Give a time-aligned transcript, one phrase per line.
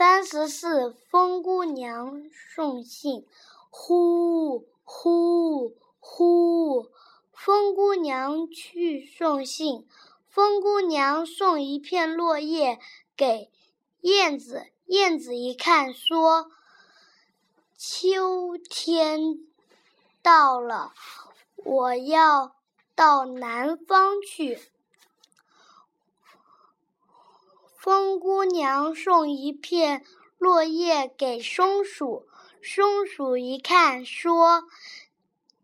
[0.00, 3.26] 三十四，风姑娘送信。
[3.68, 6.88] 呼呼呼，
[7.34, 9.86] 风姑娘去送信。
[10.26, 12.78] 风姑娘送一片落叶
[13.14, 13.50] 给
[14.00, 16.50] 燕子，燕子一看，说
[17.76, 19.38] ：“秋天
[20.22, 20.94] 到了，
[21.56, 22.56] 我要
[22.94, 24.58] 到南方去。”
[27.82, 30.04] 风姑娘送一片
[30.36, 32.28] 落叶给松鼠，
[32.62, 34.64] 松鼠一看，说：“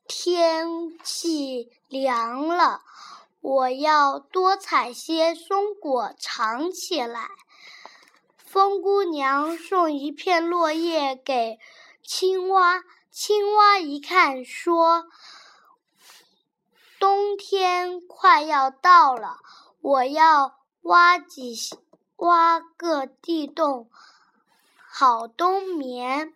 [0.09, 2.80] 天气凉了。”
[3.43, 7.29] 我要多采些松果藏起来。
[8.38, 11.59] 风姑娘送一片落叶给
[12.02, 15.05] 青蛙，青蛙一看说
[16.98, 19.37] ：“冬天快要到了，
[19.83, 21.55] 我要挖几
[22.16, 23.91] 挖个地洞，
[24.88, 26.32] 好冬眠。”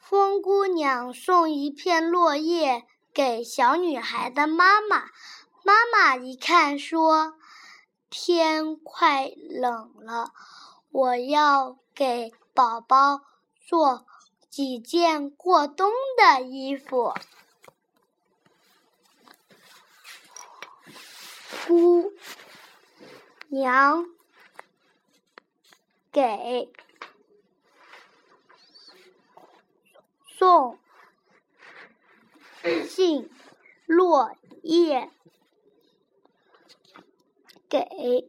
[0.00, 5.10] 风姑娘送一片落叶给小女孩的妈妈。
[5.62, 7.34] 妈妈一看，说
[8.08, 10.32] ：“天快冷了，
[10.90, 13.20] 我要给宝宝
[13.66, 14.06] 做
[14.48, 17.12] 几件过冬的衣服。”
[21.66, 22.14] 姑
[23.48, 24.06] 娘
[26.18, 26.72] 给
[30.26, 30.76] 送
[32.88, 33.30] 信
[33.86, 35.12] 落叶。
[37.68, 38.28] 给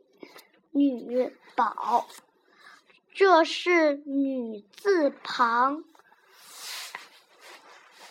[0.70, 2.08] 女宝，
[3.12, 5.84] 这是女字旁。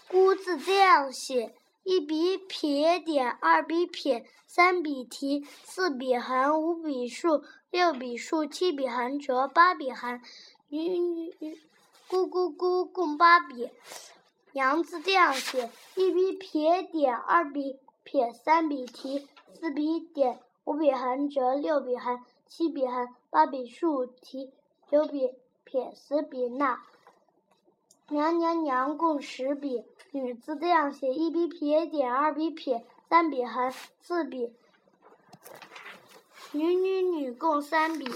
[0.09, 1.55] 姑字这样写：
[1.89, 10.21] 一笔撇点，二笔撇，三笔提，四笔横，五笔竖，六笔竖，七笔横折，八笔横。
[10.69, 11.59] 女女女，
[12.07, 13.71] 姑姑姑，共八笔。
[14.53, 19.27] 娘字这样写：一笔撇点，二笔撇，三笔提，
[19.59, 20.41] 四笔点。
[20.65, 24.53] 五笔横折，六笔横，七笔横，八笔竖提，
[24.91, 25.33] 九笔
[25.65, 26.81] 撇，十笔捺。
[28.09, 29.85] 娘娘娘共十笔。
[30.11, 34.53] 女字这样写：一笔撇点，二笔撇，三笔横，四笔。
[36.53, 38.11] 女女女共三笔。